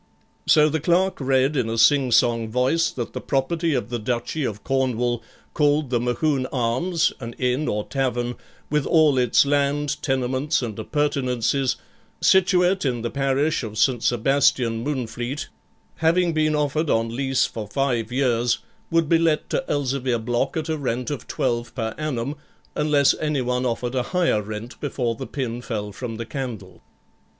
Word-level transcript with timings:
So 0.47 0.67
the 0.67 0.79
clerk 0.79 1.19
read 1.21 1.55
in 1.55 1.69
a 1.69 1.77
singsong 1.77 2.49
voice 2.49 2.89
that 2.89 3.13
the 3.13 3.21
property 3.21 3.75
of 3.75 3.89
the 3.89 3.99
duchy 3.99 4.43
of 4.43 4.63
Cornwall, 4.63 5.21
called 5.53 5.91
the 5.91 5.99
Mohune 5.99 6.47
Arms, 6.51 7.13
an 7.19 7.33
inn 7.33 7.67
or 7.67 7.83
tavern, 7.87 8.33
with 8.71 8.87
all 8.87 9.19
its 9.19 9.45
land, 9.45 10.01
tenements, 10.01 10.63
and 10.63 10.79
appurtenances, 10.79 11.75
situate 12.19 12.83
in 12.83 13.03
the 13.03 13.11
Parish 13.11 13.61
of 13.61 13.77
St. 13.77 14.01
Sebastian, 14.01 14.83
Moonfleet, 14.83 15.49
having 15.97 16.33
been 16.33 16.55
offered 16.55 16.89
on 16.89 17.15
lease 17.15 17.45
for 17.45 17.67
five 17.67 18.11
years, 18.11 18.57
would 18.89 19.07
be 19.07 19.19
let 19.19 19.51
to 19.51 19.63
Elzevir 19.69 20.17
Block 20.17 20.57
at 20.57 20.67
a 20.67 20.79
rent 20.79 21.11
of 21.11 21.27
12 21.27 21.75
per 21.75 21.93
annum, 21.99 22.37
unless 22.73 23.13
anyone 23.21 23.67
offered 23.67 23.93
a 23.93 24.01
higher 24.01 24.41
rent 24.41 24.79
before 24.81 25.13
the 25.13 25.27
pin 25.27 25.61
fell 25.61 25.91
from 25.91 26.15
the 26.15 26.25
candle. 26.25 26.81